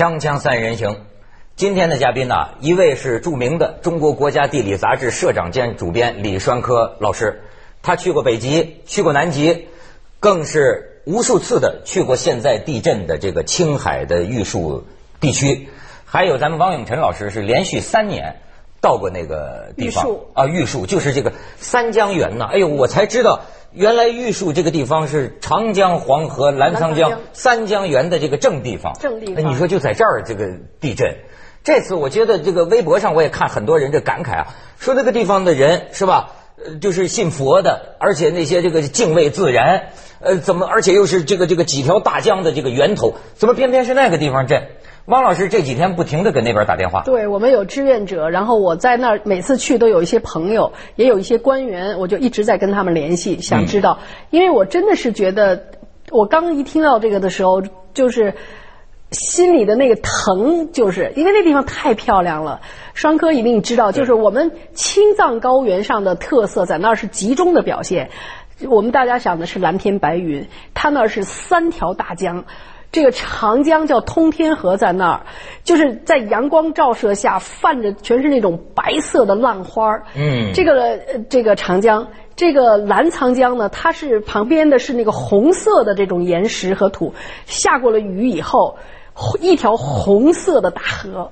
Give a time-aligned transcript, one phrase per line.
[0.00, 0.96] 锵锵三人行，
[1.56, 7.42] 今天的嘉宾呢，一位是著名的中国国家地理杂志社长兼主编李栓科老师，
[7.82, 9.66] 他去过北极，去过南极，
[10.18, 14.86] 更是无数次的去过现在地震的这个青海的玉树
[15.20, 15.68] 地区，
[16.06, 18.36] 还有咱们王永晨老师是连续三年
[18.80, 20.06] 到过那个地方。
[20.32, 23.42] 啊，玉树就是这个三江源呐，哎呦，我才知道。
[23.72, 28.94] 原来玉树这个地方是长江、黄河、澜沧江三江源的这个正地方。
[29.00, 30.48] 正地方那你说就在这儿这个
[30.80, 31.18] 地震，
[31.62, 34.46] 这次我觉得这个微博上我也看很多人这感慨啊，
[34.78, 36.32] 说那个地方的人是吧，
[36.64, 44.66] 呃，就是信佛的，而且那些这个敬畏自然，呃，怎么而且又是这个这个几条大江的这个源头，怎么偏偏是那个地方震？
[45.06, 53.98] 汪老师这几天不停的给那边打电话，对我们有志愿者，然后我在那儿每次去都有一些朋友，也有一些官员，我就一直在跟他们联系，想知道，
[54.30, 55.64] 因为我真的是觉得，
[56.10, 58.34] 我刚一听到这个的时候，就是
[59.10, 62.60] 心里的那个疼，就是因为那地方太漂亮了。
[62.94, 68.10] 双科一定知道，就是我们青藏高原上的特色，在那儿是集中的表现。
[68.68, 72.44] 我们大家想的是蓝天白云，它那儿是三条大江。
[72.92, 75.20] 这个长江叫通天河，在那儿，
[75.62, 80.02] 就是在阳光照射下泛着全是那种白色的浪花儿。
[80.16, 80.52] 嗯。
[80.52, 87.14] 这个呃这个长江，这个澜沧江呢，它是旁边的是那个红色的这种岩石和土，
[87.46, 88.76] 下过了雨以后，
[89.40, 91.30] 一条红色的大河，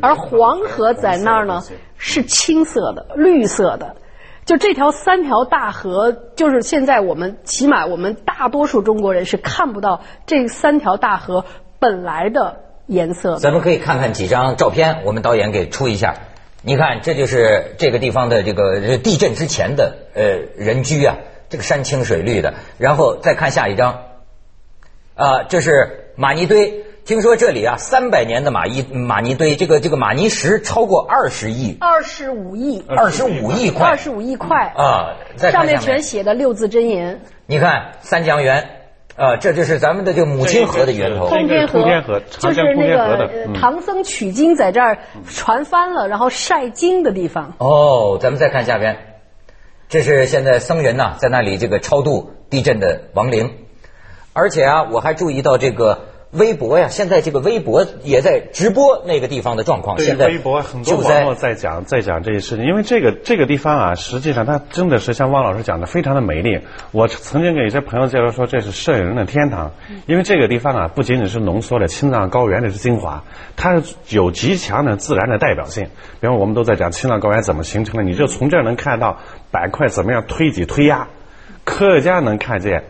[0.00, 1.62] 而黄河在那儿呢
[1.96, 3.96] 是青色的、绿色的。
[4.44, 11.44] 就这条三条大河，就是现在我们起码我们大多数中国人是看不到这三条大河
[11.78, 13.36] 本来的颜色。
[13.36, 16.14] 咱们可以看看几张照片，我们导演给出一下。
[16.62, 20.24] 你看，这就是这个地方的这个地震之前的呃
[20.56, 21.16] 人居啊，
[21.48, 22.54] 这个山清水绿的。
[22.78, 24.02] 然后再看下一张，
[25.14, 26.84] 啊，这是玛尼堆。
[27.04, 35.16] 听说这里啊，三百年的马尼马尼堆，这个这个马尼石超过二十亿，二十五亿，二十五亿块二十五亿块啊！
[35.36, 37.20] 上面全写的六字真言。
[37.46, 38.68] 你看三江源，
[39.16, 41.28] 啊，这就是咱们的这个母亲河的源头。
[41.28, 44.98] 通天河，通天河就是那个唐僧取经在这儿
[45.28, 47.54] 船翻了，然后晒经的地方。
[47.58, 48.96] 哦，咱们再看下边，
[49.88, 53.50] 这是现在僧人呐、在那里这个超度地震的亡灵，
[54.32, 59.98] 而且啊，我还注意到这个微博呀，现在这个微博也在直播那个地方的状况。
[59.98, 66.58] 现在微博很多网络，在讲在讲这些事情，因为这个这个地方啊，实际上它真的是像汪老师讲的非常的美丽。
[66.90, 69.72] 我曾经给一些朋友介绍说，这是摄影人的天堂，
[70.06, 75.88] 因为这个地方啊，不仅仅是浓缩了青藏高原的精华，它是有极强的自然的代表性。
[76.20, 79.18] 比方我们都在讲青藏高原怎么形成的，你就从这儿能看到
[79.50, 81.08] 板块怎么样推挤推压，
[81.64, 82.84] 科学家能看见。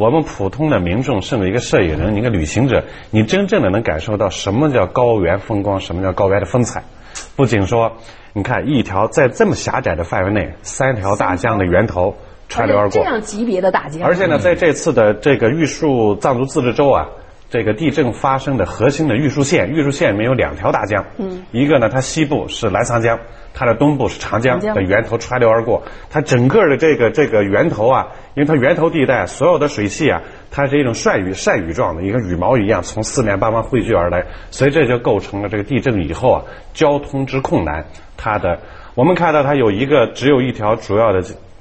[0.00, 6.82] 我们普通的民众，甚至一个摄影人、一个旅行者，你真正的能感受到什么叫高原风光，什么叫高原的风采。
[7.36, 7.92] 不仅说，
[8.32, 12.16] 你看一条在这么狭窄的范围内，三条大江的源头
[12.48, 17.06] 穿流而过，这样级别的大江，而且呢，在这次的这个玉树藏族自治州啊，
[17.50, 23.18] 这个地震发生的核心的玉树县，玉树县里面有两条大江，嗯，一个呢，它西部是澜沧江，
[23.52, 30.22] 它的东部是长江的源头穿流而过，它整个的这个这个源头啊，因为它源头地带所有的水系啊，
[30.52, 37.84] 它是一种扇雨扇雨状的，一个羽毛一样从四面八方汇聚而来，所以这就构成了这个地震以后啊，交通之困难。
[38.16, 38.60] 它的
[38.94, 41.20] 我们看到它有一个只有一条主要的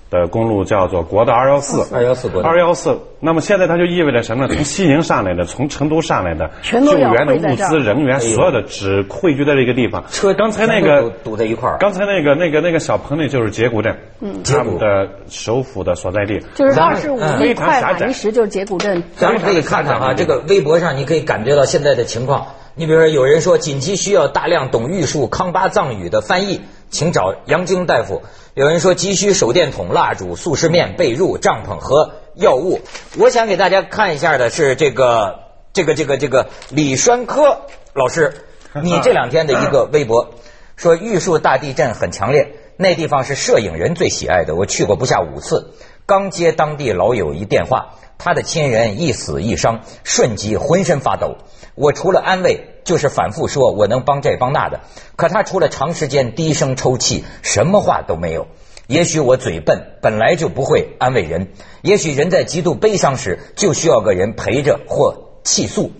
[0.09, 2.97] 的公路叫做国道二幺四，二幺四国道二幺四。
[3.19, 4.55] 那么现在它就意味着什么呢？
[4.55, 10.03] 从西宁上来的，从成都上来的救全都要援的物资、人员，所有的只汇聚在这个地方。
[10.09, 16.41] 车刚才那个堵堵在一块儿刚才那个那个那个小棚里就是节骨镇，嗯，他们的首府的所在地。
[16.55, 19.03] 就是二十五嗯亿块非常狭窄玛尼石，就是节骨镇。
[19.17, 22.47] 咱们可以看看哈，这个微博上你可以感觉到现在的情况。
[22.79, 28.21] 你比如说，有人说紧急需要大量懂玉树、康巴藏语的翻译，请找杨晶大夫。
[28.53, 32.79] 有人说急需手电筒、蜡烛、速食面、被褥、帐篷和药物。
[33.17, 35.39] 我想给大家看一下的是这个
[35.73, 37.63] 这个这个这个李栓科
[37.93, 38.45] 老师，
[38.81, 40.35] 你这两天的一个微博
[40.77, 45.73] 说玉树大地震很强烈，那地方是摄影人最喜爱的，我去过不下五次。
[46.05, 51.37] 刚接当地老友一电话，他的亲人一死一伤，瞬即浑身发抖。
[51.73, 54.81] 我除了安慰，就是反复说我能帮这帮那的。
[55.15, 58.47] 可他除了长时间低声抽泣，什么话都没有。
[58.87, 61.47] 也许我嘴笨，本来就不会安慰人。
[61.81, 65.93] 也许人在极度悲伤时，就需要个人陪着或气诉。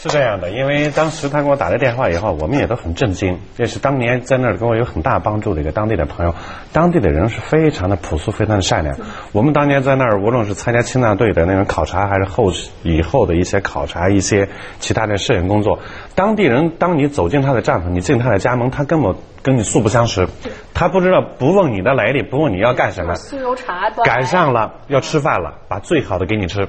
[0.00, 3.36] 是这样的，因为当时他给我打了电话以后，我们也都很震惊。
[3.56, 6.32] 这是当年在那儿跟我有很大帮助的一个当地的朋友，
[6.72, 8.96] 当地的人是非常的朴素，非常的善良。
[9.32, 12.52] 我们当年在那儿，无论是参加青藏队的那种考察，还是后
[12.84, 14.48] 以后的一些考察，一些
[14.78, 15.80] 其他的摄影工作，
[16.14, 20.28] 当地人当你走进他的帐篷，你进他的家门，他根本跟你素不相识，
[20.74, 23.14] 他不知道，不问你的来历，不问你要干什么。
[23.16, 26.68] 酥油茶赶上了要吃饭了，把最好的给你吃。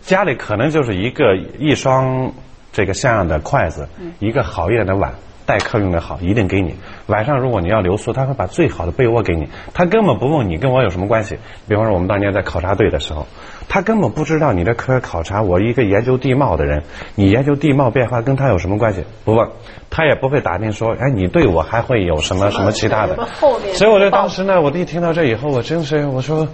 [0.00, 2.32] 家里可能就是一个一双
[2.72, 3.88] 这个像样的筷子，
[4.18, 5.12] 一个好一点的碗，
[5.44, 6.74] 待客用的好，一定给你。
[7.06, 11.38] 晚上如果你要留宿，他会把最好的被窝给你，他根本不问你跟我有什么关系。
[11.68, 13.26] 比方说我们当年在考察队的时候，
[13.68, 16.82] 他根本不知道你的科学考察，我一个研究地貌的人，
[17.14, 19.04] 你研究地貌变化跟他有什么关系？
[19.24, 19.48] 不问，
[19.90, 23.74] 他也不会打听说，哎，你对我还会有什么什么其他的 什么后面。
[23.74, 26.46] 所以我就当时呢，我一听到这以后，我真是我说，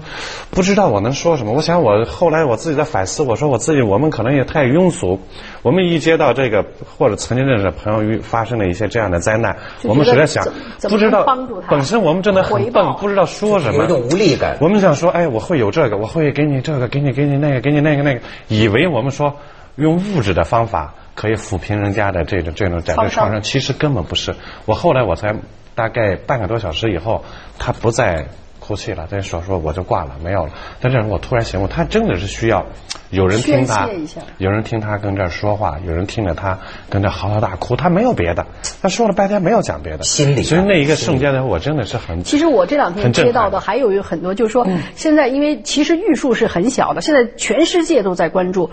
[0.51, 1.53] 不知道我能说什么。
[1.53, 5.19] 我想我后来我自己在反思，我说我自己我们可能也太庸俗。
[5.63, 6.65] 我们一接到这个
[6.97, 10.47] 或者曾经认识的朋友遇发生了一些这样的灾难，我们实在想
[10.89, 14.57] 不知道帮助他本身我们真的很笨，不知道说什么，有一种无力感。
[14.61, 19.37] 我们想说，哎，我会有这个，我会给你这个，给你给你那个，给你那个那个，以为我们说
[19.77, 24.35] 用物质的方法可以抚平人家的这种这种这种创伤创伤，其实根本不是。
[24.65, 25.35] 我后来我才
[25.75, 27.25] 大概半个多小时以后，
[27.59, 28.27] 他不再
[28.69, 30.53] 哭泣了，再说说我就挂了，没有了。
[30.79, 32.67] 但这时候我突然醒悟，他真的是需要
[33.09, 33.89] 有人听他
[34.37, 36.59] 有人听他跟这儿说话，有人听着他
[36.91, 38.47] 跟这儿嚎啕大哭，他没有别的，
[38.83, 48.71] 他说了半天没有讲别的，心里啊所以那一个瞬间呢，我真的是很其实我这两天接到的还有有很多，就是说现在因为其实玉树是很小的，现在全世界都在关注。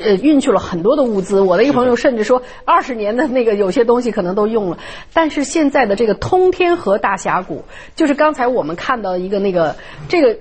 [0.00, 1.40] 呃，运去了很多的物资。
[1.40, 4.78] 我的一个朋友甚至说，二十年的那个有些东西可能都用了。
[5.12, 7.64] 但是现在的这个通天河大峡谷，
[7.94, 9.76] 就是刚才我们看到一个那个
[10.08, 10.38] 这个。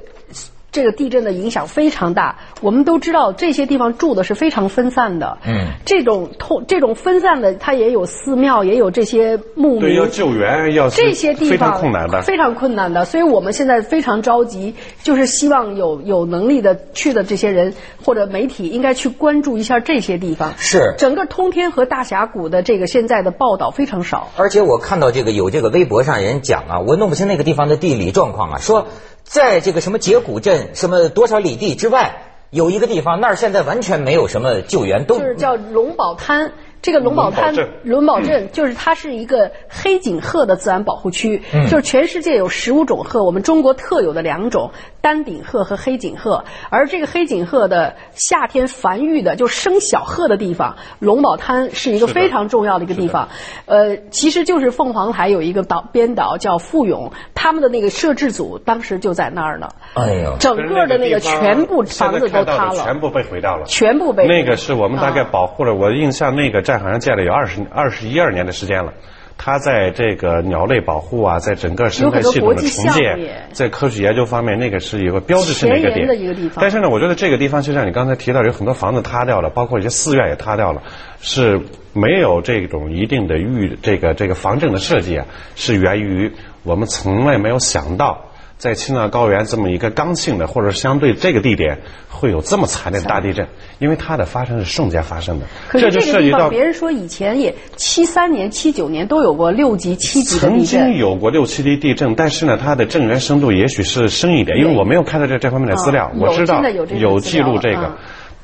[0.75, 5.37] 这个地震的影响非常大，我们都知道这些地方住的是非常分散的。
[5.47, 9.97] 嗯，这种通这种分散的，它也有寺庙，也有这些牧对民。
[9.97, 17.73] 要救援要这些地方非方常困难的，非常困难的，所以我们现在非常着急，就是希望有有能力的去的这些人
[18.03, 20.55] 或者媒体应该去关注一下这些地方。
[20.57, 24.27] 是整个通天河大峡谷的这个现在的报道非常少。
[24.35, 28.87] 而且我看到这个有这个微博上人讲啊，我弄不清那个地方的地理状况啊，说
[29.25, 36.53] 在这个什么节骨镇什么多少里地之外，有一个地方那儿现在完全没有什么救援，都就是叫龙宝滩。
[36.81, 41.67] 这个龙宝滩龙宝镇、龙宝镇就是它是一个黑颈鹤的自然保护区，嗯。
[41.67, 44.69] 就是全世界有十五种鹤，我们中国特有的两种
[45.05, 53.29] 丹顶鹤和黑颈鹤，而这个黑颈鹤的夏天繁育的就生小鹤的地方，龙宝滩是一个非常重要的一个地方。
[53.67, 59.69] 呃，其实就是凤凰台有一个导编导叫傅勇，他们的那个摄制组当时就在那儿呢。
[59.93, 63.65] 哎呦，整个的那个全部房子都塌了，全部被毁掉了。
[63.67, 68.93] 全部被那个是我们大概啊保护了，我印象那个站好像建了有二十二十一二年的时间了。
[69.37, 76.07] 它在这个鸟类保护啊，在整个生态系统的重建，在科学研究方面，那个是一个标志性的一个点。
[76.07, 80.81] 个地方但是呢，我觉得这个地方就像你刚才提到，有很多房子塌掉了，包括一些寺院也塌掉了，
[81.21, 81.61] 是
[81.93, 86.31] 没有这种一定的预这个这个防震的设计啊，是源于
[86.63, 88.31] 我们从来没有想到。
[88.57, 91.77] 在青藏高原这么一个刚性的，或者相对这个地点
[92.09, 93.47] 会有这么惨烈的大地震，
[93.79, 100.93] 因为它的发生是瞬间发生的，可是就这个地方，涉及到别人说以前也七三年、七九年都有过六级、七级的曾经。
[100.93, 107.97] 有过六七级地震，但是呢，它的震源深度也许是深一点，因为我没有看到这这方面的资料，嗯我知道有记录这个嗯。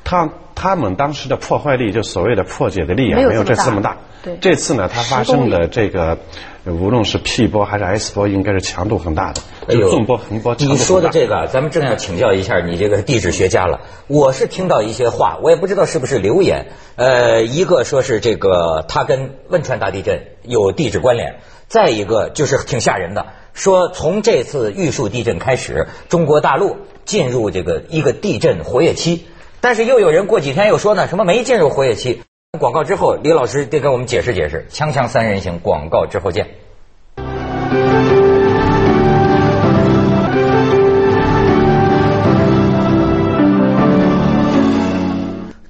[0.04, 3.96] 他他们当时的破坏力，就所谓的破解的力啊，没有这次这这么大。
[4.22, 6.16] 对这次呢，它发10公里生的这个，
[6.64, 13.80] 呃无论是 P 波还是 S 波，应该是强度很大的，就纵波、横波你说的这个啊，咱们正要请教一下你这个地质学家了。
[14.06, 16.66] 我是听到一些话，我也不知道是不是流言。
[16.94, 29.26] 呃，一个说是这个它跟汶川大地震有地质关联，再一个就是挺吓人的，说从这次玉树地震开始，中国大陆进入这个一个地震活跃期。
[29.64, 32.24] 但是又有人过几天又说呢，什么没进入活跃期。
[32.58, 34.66] 广告之后，李老师得给我们解释解释。
[34.68, 36.48] 锵锵三人行，广告之后见。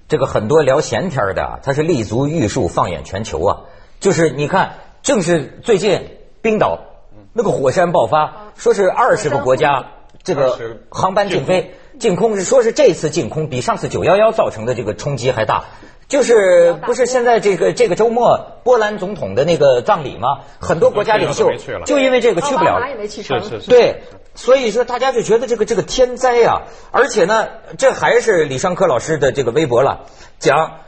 [0.09, 3.61] 这个很多聊闲天儿的啊，他是立足玉树，放眼全球啊。
[4.01, 4.73] 就是你看，
[5.03, 6.79] 正是最近冰岛
[7.35, 9.85] 那个火山爆发，说是二十个国家
[10.23, 15.65] 这个航班禁飞、禁空，是说是这次禁空比上次九幺幺造成的这个冲击还大。
[16.09, 20.41] 就是不是现在这个这个周末波兰总统的那个葬礼吗？
[20.61, 21.51] 很多国家领袖
[21.87, 23.41] 就因为这个去不了也没去成。
[23.67, 24.03] 对，
[24.35, 30.01] 所以说大家就觉得这个这个天灾啊，而且呢，这还是李尚科老师的这个微博了，
[30.39, 30.81] 讲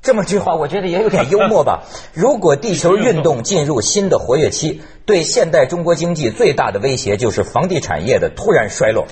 [0.00, 1.82] 这么句话，我觉得也有点幽默吧。
[2.14, 9.08] 如果地球运动进入新的活跃期，对现代中国经济最大的威胁就是房地产业的突然衰落。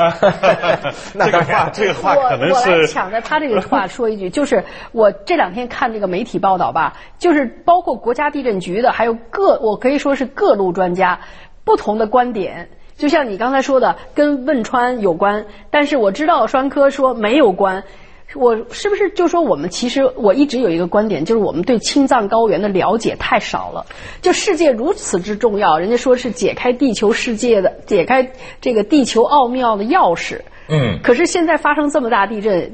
[1.12, 11.20] 这个话，这个话可能我我来是抢着他这个话 说一句，就是我这两天看这个媒体报道吧，就是包括国家地震局的，还有各我可以说是各路专家
[11.64, 12.70] 不同的观点。
[12.96, 17.84] 就像你刚才说的，跟汶川有关，但是我知道栓科说没有关。
[18.34, 23.84] 我是不是就说我们其实我一直有一个观点，就是我们对青藏高原的了解太少了。
[24.22, 30.40] 就世界如此之重要，人家说是解开地球世界的、解开这个地球奥妙的钥匙。
[30.68, 32.72] 嗯，可是现在发生这么大地震，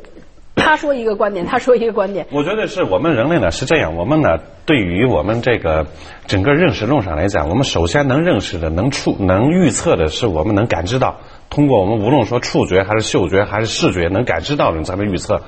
[0.54, 4.36] 他说一个观点，他说一个观点，我觉得是我们人类呢是这样，我们呢
[4.66, 5.86] 对于我们这个
[6.26, 11.16] 整个认识论上来讲，我们首先能认识的、能触、能预测的是我们能感知到，
[11.49, 15.43] 通过我们无论说触觉还是嗅觉还是视觉能感知到的咱们预测。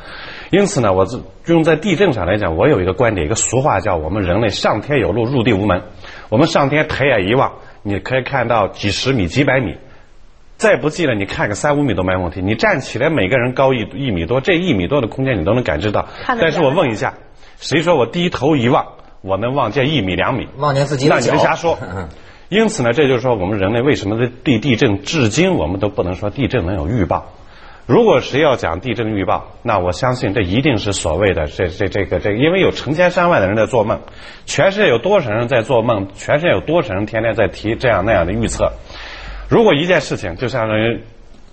[0.50, 1.06] 因此呢，我
[1.46, 5.82] 用在地震上来讲，我有一个观点，一个俗话叫我们人类上天有路，入地无门。
[6.30, 7.52] 我们上天抬眼一望，
[7.82, 9.76] 你可以看到几十米、几百米。
[10.56, 12.40] 再不济了，你看个三五米都没问题。
[12.42, 16.08] 你站起来，每个人高一一米多，这一米多的空间你都能感知到。
[16.26, 17.14] 但是我问一下，
[17.58, 18.86] 谁说我低头一望，
[19.20, 20.48] 我能望见一米两米？
[20.56, 21.78] 望见自己那你脚是瞎说。
[22.48, 27.32] 因此呢，这就是说我们人类为什么对地震至今我们都不能说地震能有预报。
[27.86, 34.00] 如果谁要讲地震预报，那我相信这一定是所谓的这这这个这个，因为有成千上万的人在做梦，
[34.44, 36.08] 全世界有多少人在做梦？
[36.14, 38.72] 全世界有多少人天天在提这样那样的预测？
[39.48, 41.02] 如果一件事情就像人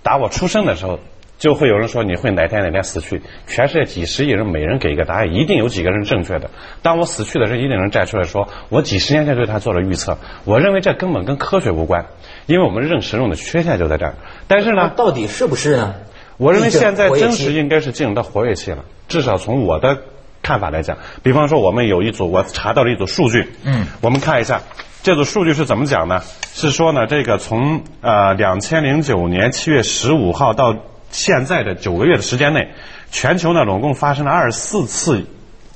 [0.04, 1.00] 打我出生的时候，
[1.38, 6.50] 就会有人说你会哪天哪天死去，全世界几十亿人每人给一个答案，一定有几个人是正确的。
[6.82, 10.18] 当我死去的时候，一定有人站出来说，我几十年前对他做了预测。
[10.46, 12.06] 我认为这根本跟科学无关，
[12.46, 14.15] 因为我们认识论的缺陷就在这儿。
[14.48, 15.96] 但是呢，到底是不是呢？
[16.38, 19.98] 我认为现在真实应该是进入到活跃期了，至少从我的
[20.42, 24.62] 看法来讲，比方说我们有一组我查到了一组数据，嗯，我们看一下
[25.01, 26.22] 这组数据是怎么讲呢？
[26.54, 30.75] 是说呢，这个从呃两千零九年七月十五号到
[31.12, 32.69] 现在的九个月的时间内，
[33.12, 35.25] 全球呢总共发生了二十四次。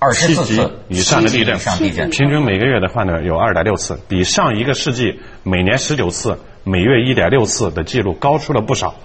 [0.02, 1.58] 二十四级次以上的地震，
[2.10, 8.96] 平均每个月的话呢有二点六次，比上一个世纪每年十九次、每月一点六次的记录高出了不少。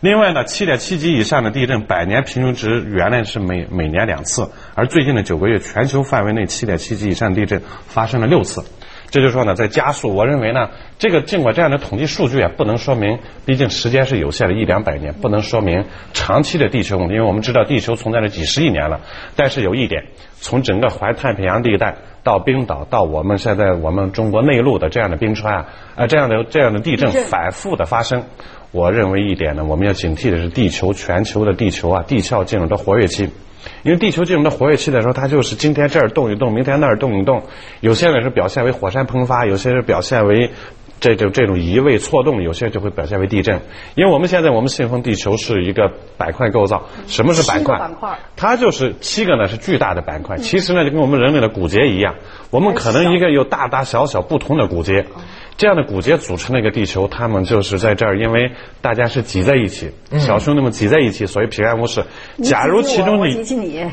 [0.00, 8.64] 另外呢，七点七级以上的地震，百年平均值原来是每每年两次，而最近的九个月，全球范围内七点七级以上的地震发生了六次。
[9.10, 10.14] 这就是说呢，在加速。
[10.14, 17.14] 我认为呢，这个尽管这样的统计数据啊，不能说明，毕竟时间是有限的，一两百年，不能说明长期的地球问题。
[17.14, 19.00] 因为我们知道地球存在了几十亿年了。
[19.36, 20.04] 但是有一点，
[20.40, 28.24] 从整个环太平洋地带到冰岛，到我们现在我们中国内陆的这样的冰川啊，啊这样的这样的地震反复的发生。
[28.72, 33.28] 我认为一点呢，我们要警惕的是地球全球的地球啊，地壳进入到活跃期。
[33.82, 37.42] 因为地球进入到活跃期的时候，它就是今天这儿动一动，明天那儿动一动。
[37.80, 40.50] 有些呢是表现为火山喷发，有些是表现为
[40.98, 43.60] 这种这种移位错动，有些就会表现为地震。
[43.96, 47.78] 因为我们现在我们信奉地球是一个板块构造，什么是板块？
[47.78, 52.14] 板块它就是七个呢是巨大的板块，其实呢就跟我们人类的骨节一样，
[52.50, 55.04] 我们可能一个有大大小小不同的骨节，
[55.60, 62.02] 这样的骨节组成了一个地球，他们就是在这儿，因为大家是挤在一起，小兄弟们挤在一起，所以平安无事。
[62.42, 63.44] 假如其中你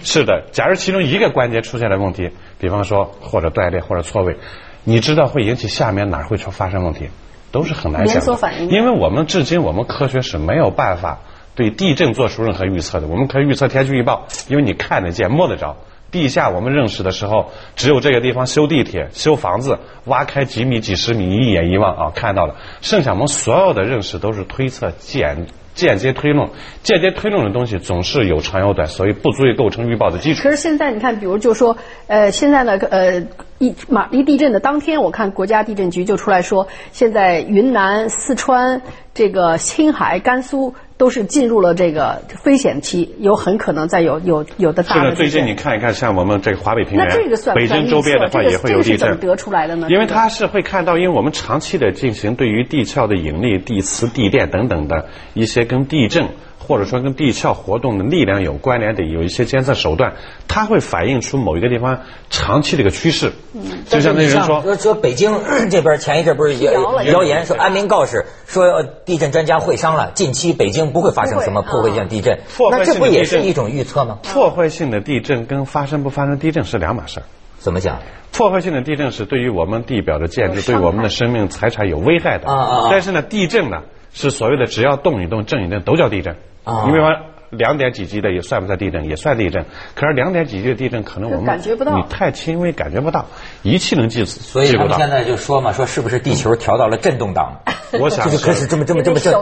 [0.01, 4.37] 是的，假如其中一个关节出现了问题，比方说或者断裂或者错位，
[4.85, 7.09] 你知道会引起下面哪儿会出发生问题，
[7.51, 8.13] 都是很难想的。
[8.13, 11.19] 连锁反应因为我们至今我们科学是没有办法
[11.53, 13.07] 对地震做出任何预测的。
[13.07, 15.75] 我们可以预测天气预报，因为你看得见摸得着。
[16.09, 22.55] 地下我们认识的时候，只有这个地方修地铁、修房子，挖开几米、几十米，一眼一望啊看到了。
[22.81, 26.49] 剩下我们所有的认识都是推测、间间接推论。
[26.81, 30.51] 间接推论的东西总是有长有短，所以不足以构成预报的基础可。
[30.51, 33.21] 是现在你看，比如就说，呃，现在呢，呃，
[33.59, 38.81] 一马一地震的当天，我看国家地震局就出来说，现在云南、四川、
[39.13, 45.45] 这个青海、甘肃都是进入了这个危险期，有很可能再有有有的大是的，最的地震。
[45.45, 49.15] 近你看一看，像我们这个华北平原、那这个算不北京周边的话也会有地震这个是怎么。
[49.15, 49.87] 得出来的呢？
[49.89, 56.29] 因为它是会看到，因为我们长期的进行对于地壳的引力、地磁、地电等等的一些跟地震
[56.67, 60.13] 或者说跟地壳活动的力量有关联的有一些监测手段，
[60.47, 63.31] 它会反映出某一个地方长期的一个趋势。
[63.53, 65.31] 嗯就像那人说，说说北京
[65.71, 74.19] 这边前一阵不是辟谣谣言说安民告示说呃地震专家会商了，近期北京不会发生什么破坏性地震，破坏性的那这不也是一种预测吗？
[74.23, 77.23] 破坏性的地震跟发生不发生地震是两码事儿。
[77.59, 77.99] 怎么讲？
[78.33, 82.47] 破坏性的地震是对于我们地表的建筑、对我们的生命财产有危害的。
[82.47, 83.81] 啊啊啊但是呢，地震呢
[84.13, 86.35] 是所谓的只要动一动、震一震都叫地震。
[86.67, 87.15] 啊你比方
[87.49, 89.05] 两点几级的也算不算地震？
[89.05, 89.65] 也算地震。
[89.95, 93.25] 可是两点几级的地震，可能我们感觉不到你太轻微，感觉不到，
[93.63, 94.73] 仪器能记所以。
[94.73, 97.61] 他们现在就说嘛，说是不是地球调到了震动档？
[98.01, 99.33] 我想 就是开始这么这么这么震。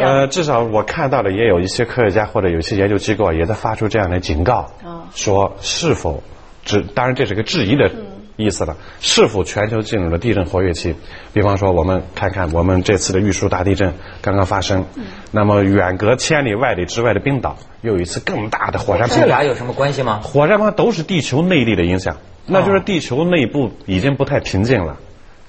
[0.00, 6.20] 呃，至少我看到的也有一些科学家或者有一些研究机构也在发出这样的警告，啊说是否
[6.64, 7.92] 质，当然这是个质疑的
[8.36, 10.94] 意思了，是否全球进入了地震活跃期？
[11.32, 14.84] 比方说，我们看看我们这次的玉树大地震刚刚发生，
[15.30, 19.22] 那么远隔千里万里之外的冰岛又有一次更大的火山喷发。
[19.22, 20.20] 这俩有什么关系吗？
[20.22, 24.96] 火山喷发都是地球内力的影响，那就是地球内部已经不太平静了。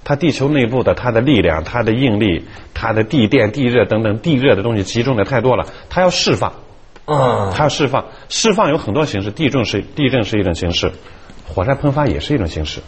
[0.05, 6.51] 它地球内部的它的力量、它的应力、它的地电、地热等等地热的东西集中的太多了，它要释放，
[7.05, 8.03] 嗯，它要释放。
[8.27, 10.91] 释放有很多形式，地震是地震是一种形式，
[11.53, 12.81] 火山喷发也是一种形式。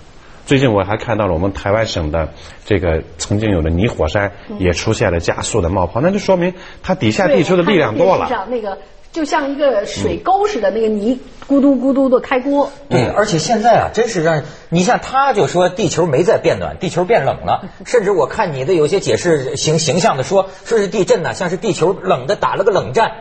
[0.46, 2.30] 最近我还看到了我们台湾省的
[2.66, 6.54] 这个曾经有的泥火山也出现了加速的冒泡，那就说明
[6.84, 8.28] 它底下地球的力量多了。
[8.30, 8.78] 上那个
[9.12, 12.72] 就像一个水沟似的，那个泥咕嘟咕嘟的开锅。
[12.90, 23.12] 对，而且现在啊，真是让你像他就说地球没在变暖，地球变冷了， 甚至我看你的有些解释形形象的说，说是地震呢，像是地球冷的打了个冷战。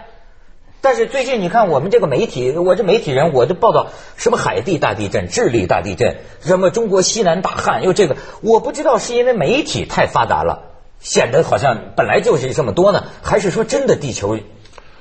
[0.85, 3.87] 但是最近你看我们这个媒体，我这媒体人，我就报道
[4.17, 14.37] 什么海地大地震、智利大地震，什么中国西南大旱，又这个，我不知道是因为媒体太发达了，显得好像本来就是这么多呢，还是说真的地球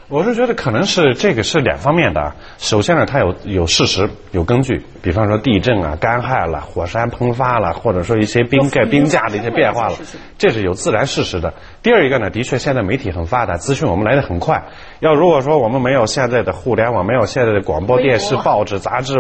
[0.10, 2.36] 我是觉得可能是这个是两方面的啊。
[2.58, 9.96] 首先呢，它有有事实、有根据，比方说地震啊、干旱了、火山喷发了，或者说一些冰盖、冰架的一些变化了，
[10.38, 11.54] 这是有自然事实的。
[11.82, 14.66] 第二一个呢，的确现在媒体很发达，资讯我们来的很快。
[15.00, 19.16] 要如果说我们没有现在的互联网，没有现在的广播电视、报纸、杂志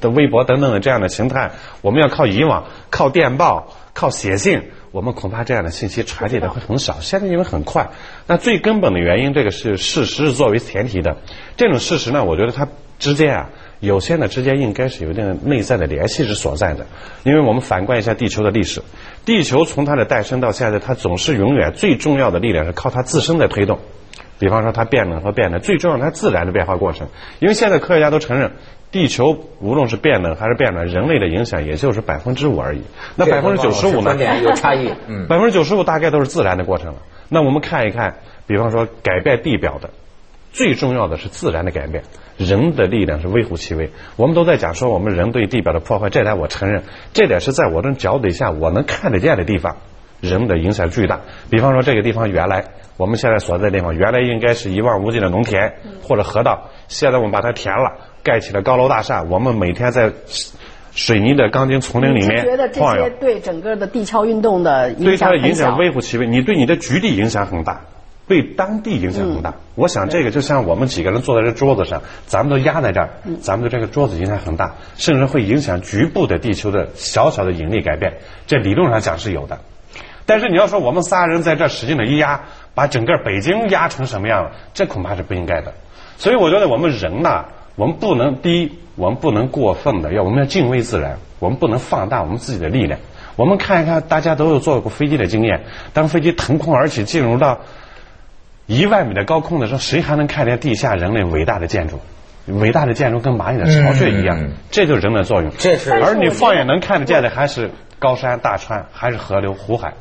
[0.00, 4.62] 的微博等等的这样的形态，我们要靠以往、靠电报、靠写信。
[4.94, 6.98] 我们恐怕这样的信息传递的会很少。
[7.00, 7.90] 现在因为很快，
[8.28, 11.16] 那最根本的原因，这个是事实是作为前提的。
[11.56, 12.68] 这种事实呢，我觉得它
[13.00, 16.86] 之间啊，有些呢之间应该是有一定内在的联系是所在的。
[17.24, 18.82] 因为我们反观一下地球的历史，
[19.24, 23.80] 地球从它的诞生到现在，它总是永远最重要的力量是靠它自身在推动。
[24.38, 27.08] 比方说它变冷和变暖，最重要它自然的变化过程。
[27.40, 28.52] 因为现在科学家都承认，
[28.94, 32.82] 地球无论是变冷还是变暖，人类的影响也就是百分之五而已。
[33.16, 34.14] 那百分之九十五呢？
[34.40, 34.88] 有差异。
[35.08, 37.00] 嗯，百分之九十五大概都是自然的过程了。
[37.28, 39.90] 那我们看一看，比方说改变地表的，
[40.52, 42.04] 最重要的是自然的改变，
[42.36, 43.90] 人的力量是微乎其微。
[44.14, 49.76] 我们都在讲说我们人对地表的破坏，这点我承认，这点是在我的脚底下我能看得见的地方。
[50.20, 52.64] 人的影响巨大，比方说这个地方原来
[52.96, 60.10] 我们现在所在的地方原来应该是一望无际的农田或者河道，现在我们把它填了，盖起了高楼大厦，我们每天在
[60.92, 65.78] 水泥的钢筋丛林里面觉得这些，对整个的地壳运动的影响很它的影响？
[65.78, 67.82] 微乎其微，你对你的局地影响很大。
[68.26, 73.10] 对当地影响很大，我想这个就像我们几个人坐在这桌子上，咱们都压在这儿，
[73.42, 78.14] 咱们对这个桌子影响很大，甚至会影响局部的地球的小小的引力改变。
[78.46, 79.58] 这理论上讲是有的，
[80.24, 85.74] 但是你要说我们仨人在这使劲的一压，把整个北京压成什么样了，这恐怕是不应该的。
[86.16, 87.44] 所以我觉得我们人呐，
[87.76, 93.00] 我们不能第一，我们不能过分的要我们要敬畏自然，我们不能放大我们自己的力量。
[93.36, 95.60] 我们看一看，大家都有坐过飞机的经验，
[95.92, 97.58] 当飞机腾空而起，进入到
[98.66, 101.98] 一万米的高空的时候，谁还能看见地下人类伟大的建筑？
[102.46, 105.50] 伟大的建筑跟蚂蚁的巢穴一样，嗯这就是人的作用。
[105.58, 109.94] 这是而你放眼能看得见的，还是高山大川，还是河流湖海。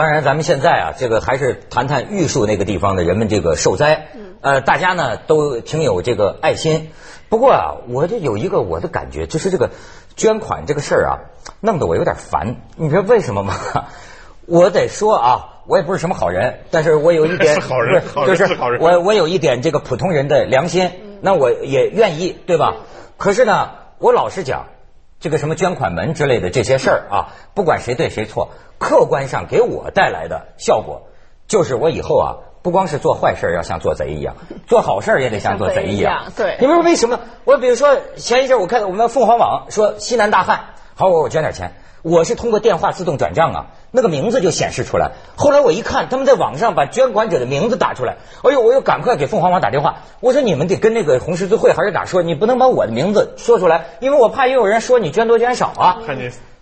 [0.00, 4.08] 当然，咱们现在啊，这个还是谈谈玉树那个地方的人们这个受灾。
[4.40, 6.90] 呃，大家呢都挺有这个爱心。
[7.28, 9.68] 不过啊，我就有一个我的感觉，就是这个
[10.16, 11.12] 捐款这个事儿啊，
[11.60, 12.56] 弄得我有点烦。
[12.76, 13.54] 你知道为什么吗？
[14.48, 22.76] 我得说啊，我也不是什么好人，但是我有一点 是好人就是我我有一点这个普通人的良心，那我也愿意，对吧？
[23.18, 24.64] 可是呢，我老实讲，
[25.20, 31.02] 这个什么捐款门之类的这些事儿啊，不管谁对谁错，客观上给我带来的效果，
[31.46, 32.28] 就是我以后啊，
[32.62, 36.24] 不光是做坏事儿要像做贼一样，做好事儿也得像做贼一样。
[36.24, 37.20] 像贼一样对你们说为什么？
[37.44, 40.60] 我比如说前一阵我看我们凤凰网说西南大旱，
[40.94, 41.74] 好，我我捐点钱。
[42.02, 45.12] 我是通过电话自动转账啊，那个名字就显示出来。
[45.36, 55.98] 后来我一看，他们在网上把捐款者的名字打出来，哎呦，我又赶快给凤凰网打电话，我说你们得跟那个红十字会还是哪说，你不能把我的名字说出来，因为我怕也有人说你捐多捐少啊。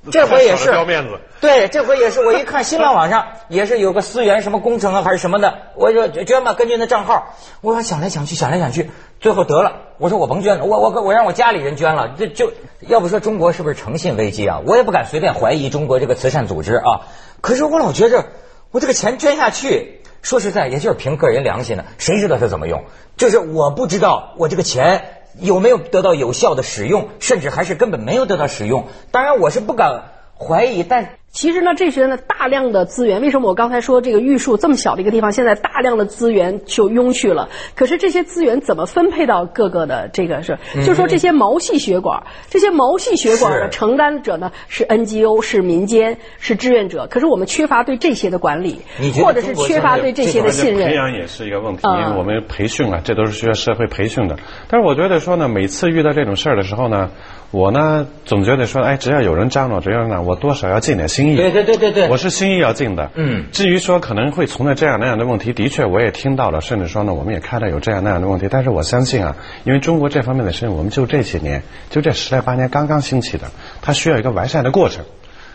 [0.13, 1.19] 这回也是掉面子。
[1.41, 2.25] 对，这回也是。
[2.25, 8.91] 我一看新浪网上 也是有个思源什么工程啊，还是什么的，我就捐吧，根据那账号，我想来想去，想来想去，
[9.21, 14.61] 最后得了，我说我甭捐了，我我我让我家里人捐了，这就要不说中国是不是诚信危机啊？
[14.67, 17.01] 我也不敢随便怀疑中国这个慈善组织啊。
[17.41, 18.27] 可是我老觉着，
[18.71, 22.85] 我这个钱捐下去，说实在，也就是凭个人良心呢，谁知道他怎么用？
[23.17, 28.87] 就是我不知道我这个钱有没有得到有效的使用，甚至还是根本没有得到使用。
[29.11, 30.05] 当然，我是不敢
[30.39, 31.19] 怀疑，但。
[31.31, 37.49] 其实呢，这些呢大量的资源，为什么我刚才说这个玉树这么小的一个地方，现在大量的资源就涌去了？
[37.77, 40.59] 可是这些资源怎么分配到各个的这个是？
[40.85, 47.07] 就说这些毛细血管，这些毛细血管的承担者呢是 NGO，是民间，是志愿者。
[47.09, 48.81] 可是我们缺乏对这些的管理，
[49.23, 50.89] 或者是缺乏对这些的信任。
[50.89, 54.37] 培养也是一个问题，因为我们培训啊，这都是需要社会培训的。
[54.69, 57.11] 但是我觉得说呢，每次遇到这种事儿的时候呢。
[57.51, 61.37] 我呢，总觉得说，哎，只要有人张罗，只要呢，我多少要尽点心意。
[61.37, 63.11] 对对对对对，我是心意要尽的。
[63.15, 63.47] 嗯。
[63.51, 68.47] 至于说可能会存在这样那样的问题，的确我也听到了，甚至说呢，我们也看到有这样那样的问题。
[68.51, 73.51] 但是我相信啊，因为中国这方面的事情，我们就这些年，就这十来八年刚刚兴起的，
[73.83, 75.05] 它需要一个完善的过程。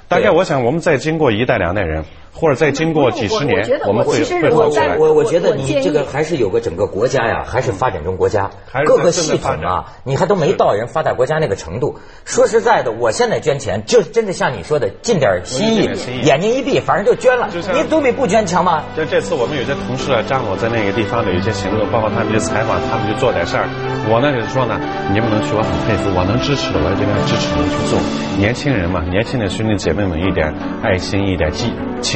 [0.08, 2.04] 大概我想，我们再经过一代两代人。
[2.34, 4.98] 或者再经过几十年，我们会会好起来。
[4.98, 8.50] 我我觉得你这个还是有个整个国家呀，还是发展中国家，
[8.86, 12.00] 各个系统啊，你还都没到人发达国家那个程度。
[12.26, 15.90] 说实在的，我现在捐钱，就真的像你说的，尽点心意，
[16.24, 17.50] 眼睛一闭，反正就捐了。
[17.74, 18.84] 你总比不捐强吧？
[18.98, 23.70] 就这次我们有些同事啊，张某在那个地方的一些行动，包括他们去采访，他们去做点事儿。
[24.10, 24.80] 我呢就是说呢，
[25.14, 28.00] 你们能去，我很佩服，我能支持的，我就尽量支持你们去做。
[28.38, 31.72] 年轻人嘛，年轻的兄弟姐妹们，一点爱心，一点激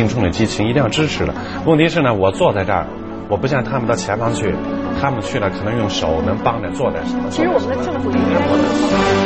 [0.08, 0.88] 青春的激情，一定要。
[0.88, 1.34] 支持的，
[1.66, 2.88] 问题是呢，我坐在这儿，
[3.28, 4.56] 我不像他们到前方去，
[5.02, 7.26] 他们去了可能用手能帮着做点什么。
[7.30, 9.18] 其实我们的政府应该。